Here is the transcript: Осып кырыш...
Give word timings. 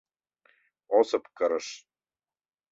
Осып 0.99 1.23
кырыш... 1.37 1.67